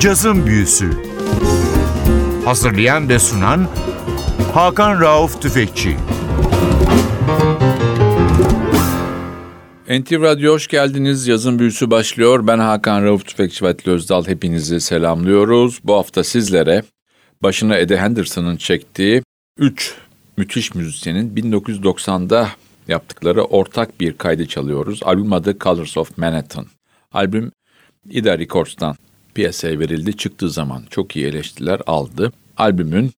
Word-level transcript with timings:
Cazın 0.00 0.46
Büyüsü 0.46 0.90
Hazırlayan 2.44 3.08
ve 3.08 3.18
sunan 3.18 3.68
Hakan 4.54 5.00
Rauf 5.00 5.42
Tüfekçi 5.42 5.96
NTV 9.88 10.22
Radyo 10.22 10.52
hoş 10.52 10.68
geldiniz. 10.68 11.28
Yazın 11.28 11.58
büyüsü 11.58 11.90
başlıyor. 11.90 12.46
Ben 12.46 12.58
Hakan 12.58 13.04
Rauf 13.04 13.26
Tüfekçi 13.26 13.64
ve 13.64 13.74
Özdal. 13.86 14.26
Hepinizi 14.26 14.80
selamlıyoruz. 14.80 15.80
Bu 15.84 15.94
hafta 15.94 16.24
sizlere 16.24 16.82
başına 17.42 17.76
Eddie 17.76 17.96
Henderson'ın 17.96 18.56
çektiği 18.56 19.22
3 19.58 19.94
müthiş 20.36 20.74
müzisyenin 20.74 21.36
1990'da 21.36 22.48
yaptıkları 22.88 23.44
ortak 23.44 24.00
bir 24.00 24.12
kaydı 24.12 24.46
çalıyoruz. 24.46 25.00
Albüm 25.02 25.32
adı 25.32 25.58
Colors 25.58 25.96
of 25.96 26.18
Manhattan. 26.18 26.66
Albüm 27.12 27.52
Ida 28.10 28.38
Records'tan 28.38 28.96
piyasaya 29.34 29.78
verildi. 29.78 30.16
Çıktığı 30.16 30.50
zaman 30.50 30.82
çok 30.90 31.16
iyi 31.16 31.26
eleştiriler 31.26 31.80
aldı. 31.86 32.32
Albümün 32.56 33.12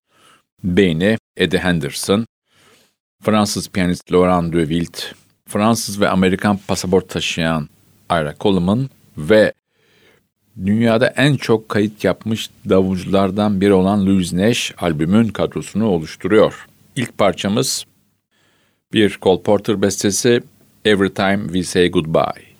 beyni 0.63 1.17
Eddie 1.37 1.59
Henderson, 1.59 2.25
Fransız 3.21 3.69
piyanist 3.69 4.11
Laurent 4.11 4.53
de 4.53 5.13
Fransız 5.47 6.01
ve 6.01 6.09
Amerikan 6.09 6.59
pasaport 6.67 7.09
taşıyan 7.09 7.69
Ira 8.11 8.35
Coleman 8.39 8.89
ve 9.17 9.53
dünyada 10.65 11.07
en 11.07 11.35
çok 11.35 11.69
kayıt 11.69 12.03
yapmış 12.03 12.49
davulculardan 12.69 13.61
biri 13.61 13.73
olan 13.73 14.05
Louis 14.05 14.33
Nash 14.33 14.73
albümün 14.77 15.27
kadrosunu 15.27 15.87
oluşturuyor. 15.87 16.67
İlk 16.95 17.17
parçamız 17.17 17.85
bir 18.93 19.17
Cole 19.21 19.41
Porter 19.41 19.81
bestesi 19.81 20.43
Every 20.85 21.13
Time 21.13 21.43
We 21.43 21.63
Say 21.63 21.91
Goodbye. 21.91 22.52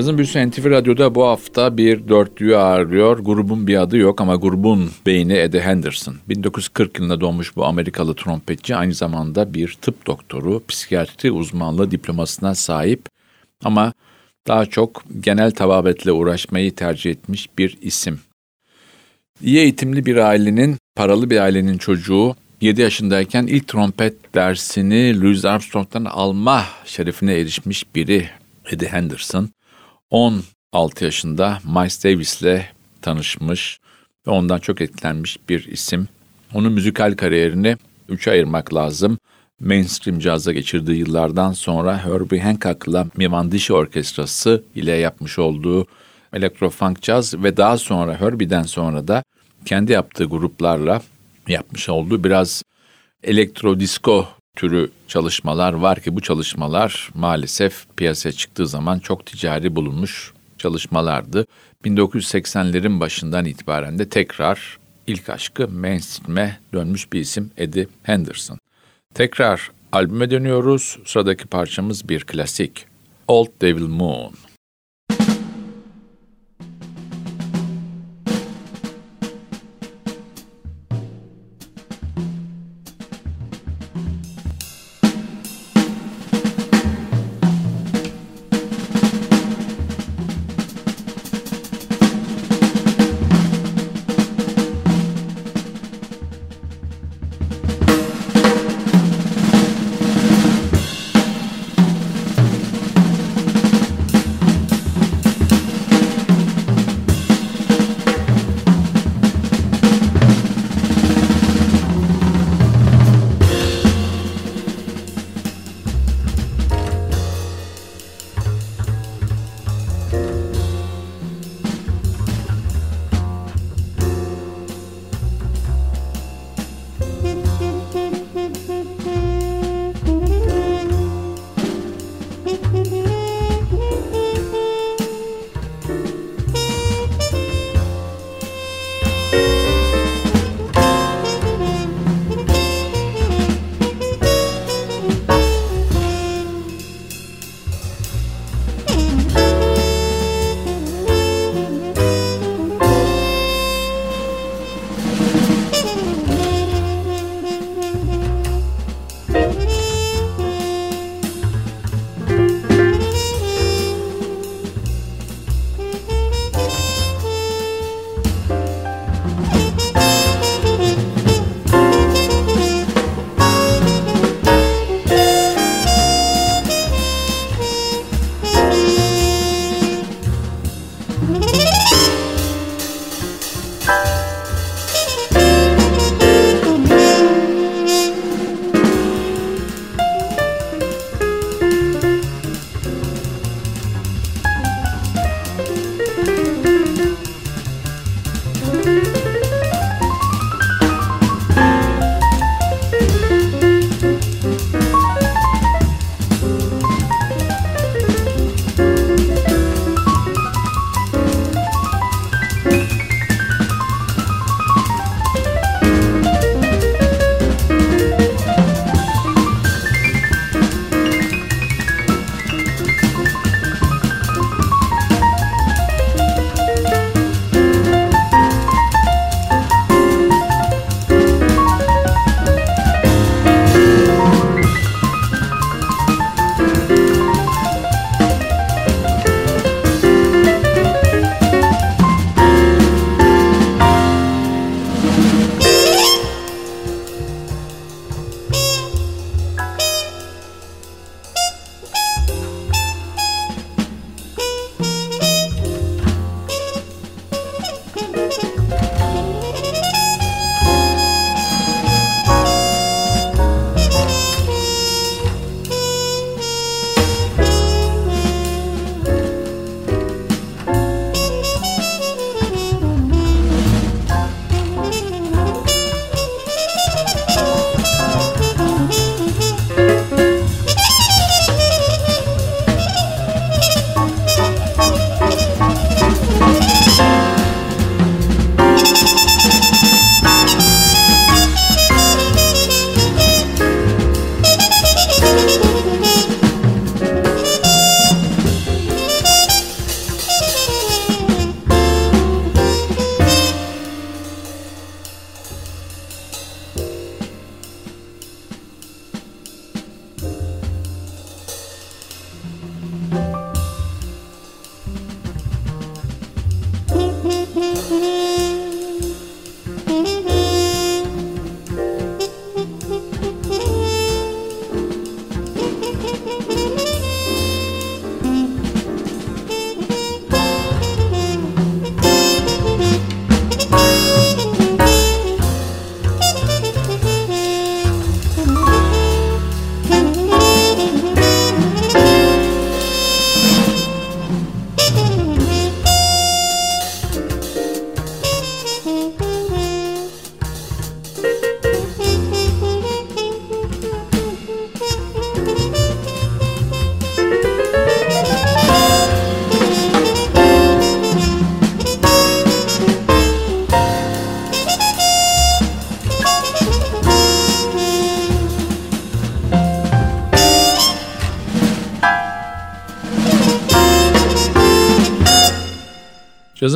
Yazın 0.00 0.18
Büyüsü 0.18 0.50
NTV 0.50 0.70
Radyo'da 0.70 1.14
bu 1.14 1.26
hafta 1.26 1.76
bir 1.76 2.08
dörtlüğü 2.08 2.56
ağırlıyor. 2.56 3.18
Grubun 3.18 3.66
bir 3.66 3.76
adı 3.82 3.96
yok 3.96 4.20
ama 4.20 4.36
grubun 4.36 4.90
beyni 5.06 5.32
Eddie 5.32 5.60
Henderson. 5.60 6.16
1940 6.28 6.98
yılında 6.98 7.20
doğmuş 7.20 7.56
bu 7.56 7.64
Amerikalı 7.64 8.14
trompetçi 8.14 8.76
aynı 8.76 8.94
zamanda 8.94 9.54
bir 9.54 9.78
tıp 9.82 10.06
doktoru, 10.06 10.62
psikiyatri 10.68 11.30
uzmanlığı 11.30 11.90
diplomasına 11.90 12.54
sahip 12.54 13.06
ama 13.64 13.92
daha 14.48 14.66
çok 14.66 15.04
genel 15.20 15.50
tababetle 15.50 16.12
uğraşmayı 16.12 16.74
tercih 16.74 17.10
etmiş 17.10 17.48
bir 17.58 17.78
isim. 17.82 18.20
İyi 19.42 19.58
eğitimli 19.58 20.06
bir 20.06 20.16
ailenin, 20.16 20.76
paralı 20.96 21.30
bir 21.30 21.40
ailenin 21.40 21.78
çocuğu 21.78 22.34
7 22.60 22.80
yaşındayken 22.80 23.46
ilk 23.46 23.68
trompet 23.68 24.34
dersini 24.34 25.20
Louis 25.20 25.44
Armstrong'dan 25.44 26.04
alma 26.04 26.64
şerefine 26.84 27.34
erişmiş 27.34 27.94
biri 27.94 28.28
Eddie 28.70 28.88
Henderson. 28.88 29.50
16 30.10 31.04
yaşında 31.04 31.58
Miles 31.64 32.04
Davis'le 32.04 32.64
tanışmış 33.02 33.80
ve 34.26 34.30
ondan 34.30 34.58
çok 34.58 34.80
etkilenmiş 34.80 35.38
bir 35.48 35.64
isim. 35.64 36.08
Onun 36.54 36.72
müzikal 36.72 37.16
kariyerini 37.16 37.76
üçe 38.08 38.30
ayırmak 38.30 38.74
lazım. 38.74 39.18
Mainstream 39.60 40.18
cazda 40.18 40.52
geçirdiği 40.52 40.98
yıllardan 40.98 41.52
sonra 41.52 42.04
Herbie 42.04 42.40
Hancock'la 42.40 43.06
Mivandishi 43.16 43.72
Orkestrası 43.72 44.62
ile 44.74 44.92
yapmış 44.92 45.38
olduğu 45.38 45.86
elektrofunk 46.32 47.02
caz 47.02 47.34
ve 47.34 47.56
daha 47.56 47.78
sonra 47.78 48.20
Herbie'den 48.20 48.62
sonra 48.62 49.08
da 49.08 49.24
kendi 49.64 49.92
yaptığı 49.92 50.24
gruplarla 50.24 51.02
yapmış 51.48 51.88
olduğu 51.88 52.24
biraz 52.24 52.62
elektro 53.22 53.80
disco 53.80 54.28
türü 54.56 54.90
çalışmalar 55.08 55.72
var 55.72 56.00
ki 56.00 56.16
bu 56.16 56.20
çalışmalar 56.20 57.10
maalesef 57.14 57.86
piyasaya 57.96 58.32
çıktığı 58.32 58.66
zaman 58.66 58.98
çok 58.98 59.26
ticari 59.26 59.76
bulunmuş 59.76 60.32
çalışmalardı. 60.58 61.46
1980'lerin 61.84 63.00
başından 63.00 63.44
itibaren 63.44 63.98
de 63.98 64.08
tekrar 64.08 64.78
ilk 65.06 65.28
aşkı 65.28 65.68
mainstream'e 65.68 66.58
dönmüş 66.72 67.12
bir 67.12 67.20
isim 67.20 67.50
Eddie 67.56 67.86
Henderson. 68.02 68.58
Tekrar 69.14 69.70
albüme 69.92 70.30
dönüyoruz. 70.30 70.98
Sıradaki 71.04 71.46
parçamız 71.46 72.08
bir 72.08 72.24
klasik. 72.24 72.86
Old 73.28 73.48
Devil 73.60 73.86
Moon. 73.86 74.32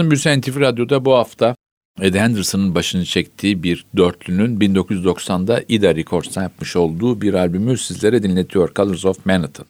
Cazın 0.04 0.10
Büyüsü 0.10 0.40
NTV 0.40 0.60
Radyo'da 0.60 1.04
bu 1.04 1.14
hafta 1.14 1.56
Eddie 2.00 2.20
Henderson'ın 2.20 2.74
başını 2.74 3.04
çektiği 3.04 3.62
bir 3.62 3.84
dörtlünün 3.96 4.60
1990'da 4.60 5.62
Ida 5.68 5.94
Records'tan 5.94 6.42
yapmış 6.42 6.76
olduğu 6.76 7.20
bir 7.20 7.34
albümü 7.34 7.78
sizlere 7.78 8.22
dinletiyor. 8.22 8.74
Colors 8.74 9.04
of 9.04 9.26
Manhattan. 9.26 9.66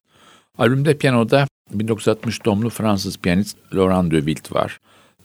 Albümde 0.58 0.96
piyanoda 0.96 1.46
1960 1.72 2.44
doğumlu 2.44 2.70
Fransız 2.70 3.18
piyanist 3.18 3.56
Laurent 3.74 4.12
de 4.12 4.54
var. 4.54 4.78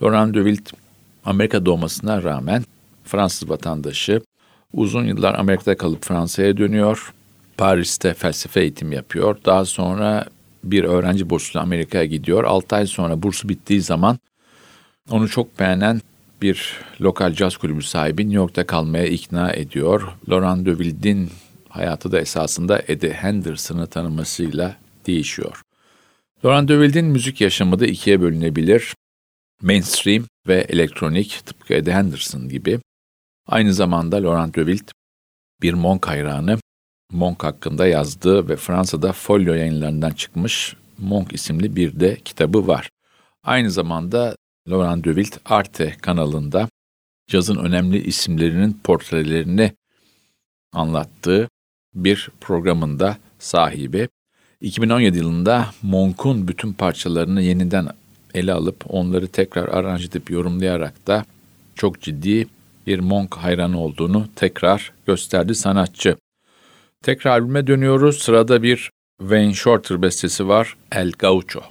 Laurent 0.03 0.35
de 0.35 0.55
Amerika 1.25 1.65
doğmasına 1.65 2.23
rağmen 2.23 2.63
Fransız 3.03 3.49
vatandaşı. 3.49 4.21
Uzun 4.73 5.05
yıllar 5.05 5.33
Amerika'da 5.33 5.77
kalıp 5.77 6.05
Fransa'ya 6.05 6.57
dönüyor. 6.57 7.13
Paris'te 7.57 8.13
felsefe 8.13 8.61
eğitim 8.61 8.91
yapıyor. 8.91 9.37
Daha 9.45 9.65
sonra 9.65 10.25
bir 10.63 10.83
öğrenci 10.83 11.29
bursuyla 11.29 11.61
Amerika'ya 11.61 12.05
gidiyor. 12.05 12.43
6 12.43 12.75
ay 12.75 12.87
sonra 12.87 13.23
bursu 13.23 13.49
bittiği 13.49 13.81
zaman 13.81 14.17
onu 15.11 15.29
çok 15.29 15.59
beğenen 15.59 16.01
bir 16.41 16.79
lokal 17.01 17.33
caz 17.33 17.57
kulübü 17.57 17.81
sahibi 17.81 18.23
New 18.23 18.35
York'ta 18.35 18.65
kalmaya 18.65 19.05
ikna 19.05 19.51
ediyor. 19.51 20.13
Laurent 20.29 20.65
de 20.65 20.71
Wild'in 20.77 21.29
hayatı 21.69 22.11
da 22.11 22.19
esasında 22.19 22.81
Eddie 22.87 23.13
Henderson'ı 23.13 23.87
tanımasıyla 23.87 24.75
değişiyor. 25.07 25.61
Laurent 26.45 26.69
de 26.69 26.73
Wild'in 26.73 27.05
müzik 27.05 27.41
yaşamı 27.41 27.79
da 27.79 27.85
ikiye 27.85 28.21
bölünebilir. 28.21 28.95
Mainstream 29.61 30.25
ve 30.47 30.55
elektronik 30.55 31.41
tıpkı 31.45 31.73
Eddie 31.73 31.93
Henderson 31.93 32.49
gibi. 32.49 32.79
Aynı 33.47 33.73
zamanda 33.73 34.23
Laurent 34.23 34.55
de 34.55 34.65
Wild 34.65 34.89
bir 35.61 35.73
Monk 35.73 36.07
hayranı. 36.07 36.57
Monk 37.11 37.43
hakkında 37.43 37.87
yazdığı 37.87 38.49
ve 38.49 38.55
Fransa'da 38.55 39.13
Folio 39.13 39.53
yayınlarından 39.53 40.11
çıkmış 40.11 40.75
Monk 40.97 41.33
isimli 41.33 41.75
bir 41.75 41.99
de 41.99 42.15
kitabı 42.15 42.67
var. 42.67 42.89
Aynı 43.43 43.71
zamanda 43.71 44.35
Laurent 44.67 45.05
de 45.05 45.15
Wild 45.15 45.41
Arte 45.45 45.95
kanalında 46.01 46.69
cazın 47.27 47.55
önemli 47.55 48.03
isimlerinin 48.03 48.79
portrelerini 48.83 49.71
anlattığı 50.73 51.49
bir 51.95 52.29
programında 52.41 53.17
sahibi. 53.39 54.09
2017 54.61 55.17
yılında 55.17 55.69
Monk'un 55.81 56.47
bütün 56.47 56.73
parçalarını 56.73 57.41
yeniden 57.41 57.87
ele 58.33 58.53
alıp 58.53 58.83
onları 58.87 59.27
tekrar 59.27 59.67
aranj 59.67 60.05
edip 60.05 60.31
yorumlayarak 60.31 61.07
da 61.07 61.25
çok 61.75 62.01
ciddi 62.01 62.47
bir 62.87 62.99
Monk 62.99 63.35
hayranı 63.35 63.79
olduğunu 63.79 64.27
tekrar 64.35 64.93
gösterdi 65.07 65.55
sanatçı. 65.55 66.15
Tekrar 67.03 67.31
albüme 67.31 67.67
dönüyoruz. 67.67 68.19
Sırada 68.19 68.63
bir 68.63 68.91
Wayne 69.19 69.53
Shorter 69.53 70.01
bestesi 70.01 70.47
var. 70.47 70.77
El 70.91 71.11
Gaucho. 71.11 71.61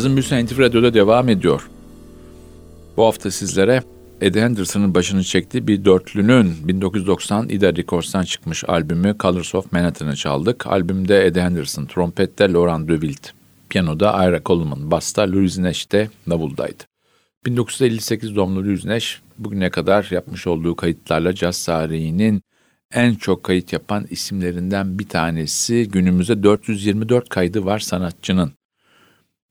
Cazın 0.00 0.16
Büyüsü 0.16 0.44
NTV 0.44 0.58
Radyo'da 0.58 0.94
devam 0.94 1.28
ediyor. 1.28 1.68
Bu 2.96 3.04
hafta 3.04 3.30
sizlere 3.30 3.82
Eddie 4.20 4.42
Henderson'ın 4.42 4.94
başını 4.94 5.24
çektiği 5.24 5.66
bir 5.66 5.84
dörtlünün 5.84 6.68
1990 6.68 7.48
Ida 7.48 7.76
Records'tan 7.76 8.22
çıkmış 8.22 8.64
albümü 8.68 9.16
Colors 9.20 9.54
of 9.54 9.72
Manhattan'ı 9.72 10.16
çaldık. 10.16 10.66
Albümde 10.66 11.26
Eddie 11.26 11.42
Henderson, 11.42 11.86
trompette 11.86 12.52
Laurent 12.52 12.88
Dewilt, 12.88 13.30
piyanoda 13.70 14.28
Ira 14.28 14.40
Coleman, 14.46 14.90
basta 14.90 15.32
Louis 15.32 15.58
Nash 15.58 15.92
de 15.92 16.08
davuldaydı. 16.30 16.84
1958 17.46 18.36
doğumlu 18.36 18.64
Louis 18.64 18.84
Nash 18.84 19.20
bugüne 19.38 19.70
kadar 19.70 20.08
yapmış 20.10 20.46
olduğu 20.46 20.76
kayıtlarla 20.76 21.34
caz 21.34 21.64
tarihinin 21.64 22.42
en 22.94 23.14
çok 23.14 23.44
kayıt 23.44 23.72
yapan 23.72 24.06
isimlerinden 24.10 24.98
bir 24.98 25.08
tanesi. 25.08 25.88
Günümüzde 25.88 26.42
424 26.42 27.28
kaydı 27.28 27.64
var 27.64 27.78
sanatçının. 27.78 28.59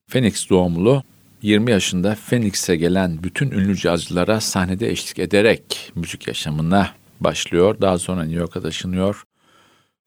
Phoenix 0.10 0.50
doğumlu 0.50 1.04
20 1.42 1.72
yaşında 1.72 2.16
Phoenix'e 2.30 2.76
gelen 2.76 3.24
bütün 3.24 3.52
ünlü 3.52 3.78
cazcılara 3.78 4.42
sahnede 4.42 4.90
eşlik 4.90 5.20
ederek 5.20 5.92
müzik 5.96 6.28
yaşamına 6.28 6.90
başlıyor. 7.20 7.82
Daha 7.82 7.98
sonra 7.98 8.24
New 8.24 8.40
York'a 8.40 8.62
taşınıyor. 8.62 9.24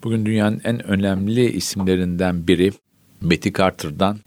Bugün 0.05 0.27
dünyanın 0.27 0.61
en 0.65 0.87
önemli 0.87 1.53
isimlerinden 1.53 2.47
biri 2.47 2.73
Betty 3.23 3.49
Carter'dan 3.59 4.19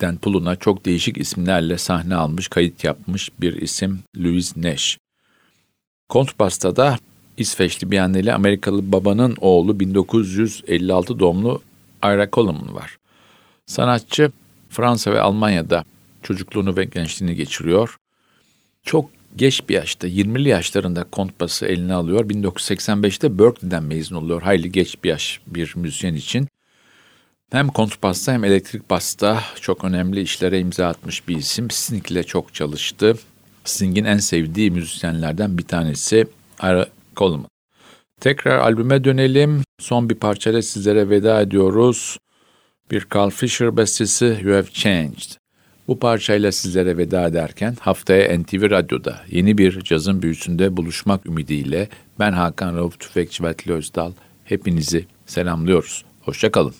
Dan 0.00 0.16
Pulun'a 0.16 0.56
çok 0.56 0.84
değişik 0.84 1.18
isimlerle 1.18 1.78
sahne 1.78 2.14
almış, 2.14 2.48
kayıt 2.48 2.84
yapmış 2.84 3.30
bir 3.40 3.62
isim 3.62 3.98
Louis 4.16 4.56
Nash. 4.56 4.98
Kontrbasta 6.08 6.76
da 6.76 6.96
İsveçli 7.36 7.90
bir 7.90 7.98
anneyle 7.98 8.34
Amerikalı 8.34 8.92
babanın 8.92 9.36
oğlu 9.40 9.80
1956 9.80 11.18
doğumlu 11.18 11.62
Ira 12.04 12.30
Coleman 12.30 12.74
var. 12.74 12.96
Sanatçı 13.66 14.32
Fransa 14.70 15.12
ve 15.12 15.20
Almanya'da 15.20 15.84
çocukluğunu 16.22 16.76
ve 16.76 16.84
gençliğini 16.84 17.36
geçiriyor. 17.36 17.96
Çok 18.82 19.10
geç 19.36 19.68
bir 19.68 19.74
yaşta 19.74 20.08
20'li 20.08 20.48
yaşlarında 20.48 21.04
kontbası 21.04 21.66
eline 21.66 21.94
alıyor. 21.94 22.30
1985'te 22.30 23.38
Berkeley'den 23.38 23.82
mezun 23.82 24.16
oluyor. 24.16 24.42
Hayli 24.42 24.72
geç 24.72 25.04
bir 25.04 25.08
yaş 25.08 25.40
bir 25.46 25.72
müzisyen 25.76 26.14
için. 26.14 26.48
Hem 27.50 27.68
kontrbasta 27.68 28.32
hem 28.32 28.44
elektrik 28.44 28.90
basta 28.90 29.42
çok 29.60 29.84
önemli 29.84 30.20
işlere 30.20 30.60
imza 30.60 30.86
atmış 30.86 31.28
bir 31.28 31.36
isim. 31.36 31.70
Sting 31.70 32.10
ile 32.10 32.22
çok 32.22 32.54
çalıştı. 32.54 33.16
Sting'in 33.64 34.04
en 34.04 34.18
sevdiği 34.18 34.70
müzisyenlerden 34.70 35.58
bir 35.58 35.62
tanesi 35.62 36.26
Ira 36.62 36.86
Coleman. 37.16 37.48
Tekrar 38.20 38.58
albüme 38.58 39.04
dönelim. 39.04 39.62
Son 39.80 40.10
bir 40.10 40.14
parçayla 40.14 40.62
sizlere 40.62 41.10
veda 41.10 41.40
ediyoruz. 41.40 42.18
Bir 42.90 43.06
Carl 43.14 43.30
Fisher 43.30 43.76
bestesi 43.76 44.38
You 44.42 44.54
Have 44.54 44.70
Changed. 44.72 45.30
Bu 45.88 45.98
parçayla 45.98 46.52
sizlere 46.52 46.98
veda 46.98 47.26
ederken 47.26 47.76
haftaya 47.80 48.38
NTV 48.38 48.70
Radyo'da 48.70 49.20
yeni 49.30 49.58
bir 49.58 49.80
cazın 49.80 50.22
büyüsünde 50.22 50.76
buluşmak 50.76 51.26
ümidiyle 51.26 51.88
ben 52.18 52.32
Hakan 52.32 52.76
Rauf 52.76 53.00
Tüfekçi 53.00 53.44
ve 53.44 53.54
Özdal 53.68 54.12
hepinizi 54.44 55.06
selamlıyoruz. 55.26 56.04
Hoşçakalın. 56.20 56.74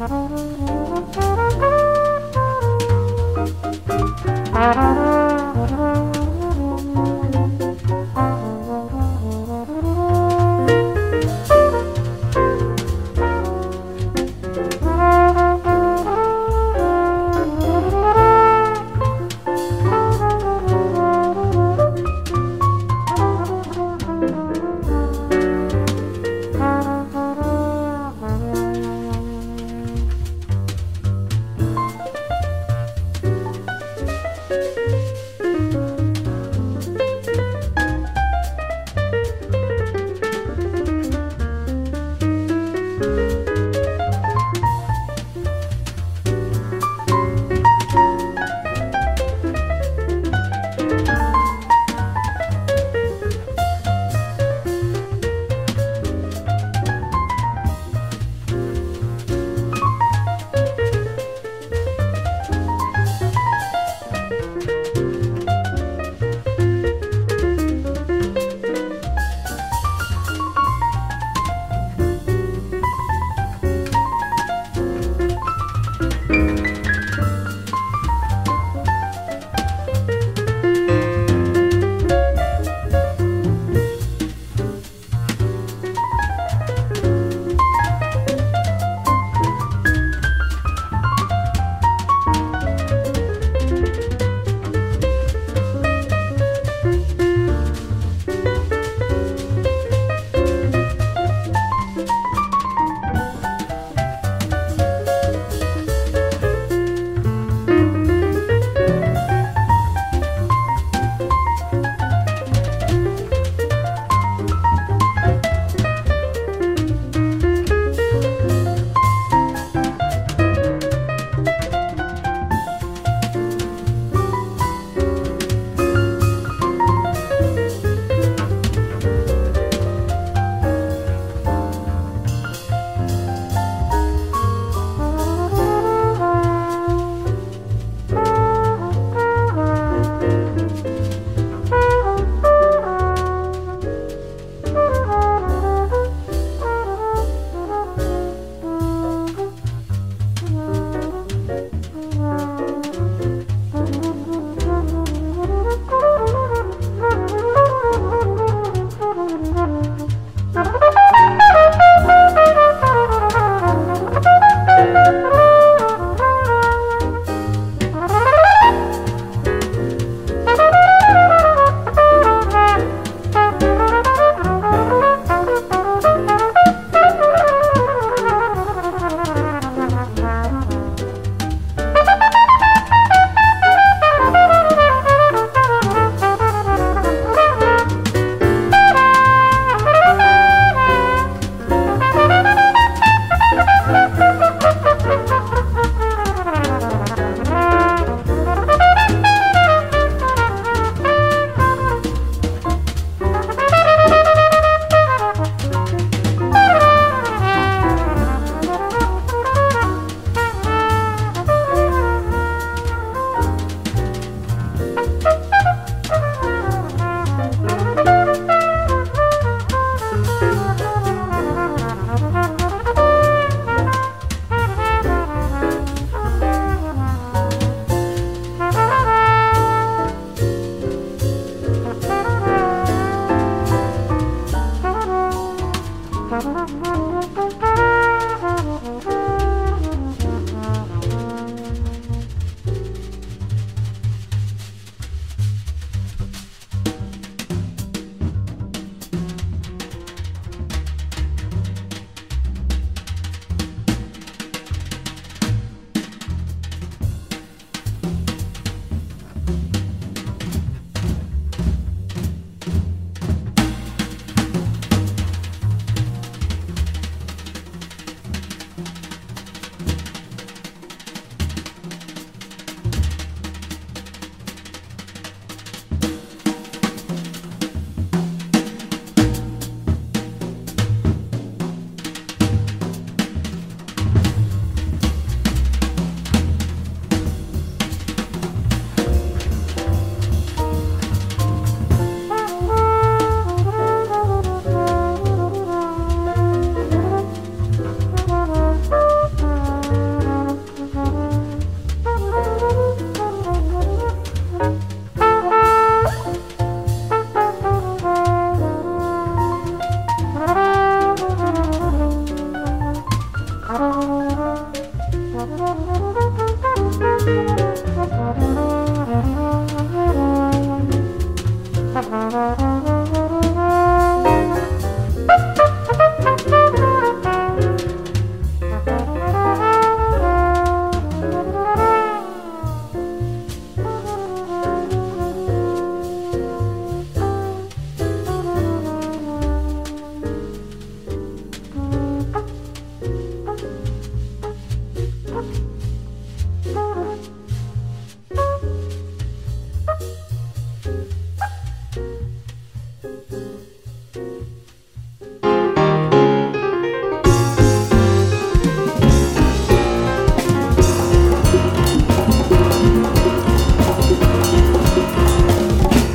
Thank 0.00 0.30
you. 5.24 5.29